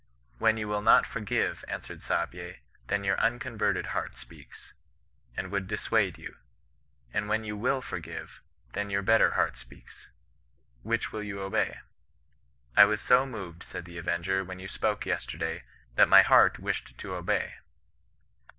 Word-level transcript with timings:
*When 0.39 0.57
you 0.57 0.67
will 0.67 0.81
not 0.81 1.05
forgive,' 1.05 1.63
answered 1.67 1.99
Saahye, 1.99 2.57
* 2.73 2.87
then 2.87 3.03
your 3.03 3.19
unconverted 3.19 3.85
heart 3.93 4.15
speaks, 4.15 4.73
and 5.37 5.51
would 5.51 5.67
dissuade 5.67 6.17
you; 6.17 6.37
and 7.13 7.29
when 7.29 7.43
you 7.43 7.55
will 7.55 7.83
forgive, 7.83 8.41
then 8.73 8.89
your 8.89 9.03
better 9.03 9.33
heart 9.33 9.57
speaks. 9.57 10.09
Which 10.81 11.11
will 11.11 11.21
you 11.21 11.41
obey.' 11.41 11.81
* 12.29 12.75
I 12.75 12.83
was 12.85 12.99
so 12.99 13.27
moved,' 13.27 13.61
said 13.61 13.85
the 13.85 13.99
avenger, 13.99 14.43
* 14.43 14.43
when 14.43 14.59
you 14.59 14.67
spoke 14.67 15.05
yesterday, 15.05 15.65
that 15.97 16.09
my 16.09 16.23
heart 16.23 16.57
wished 16.57 16.97
to 16.97 17.13
obey.' 17.13 17.53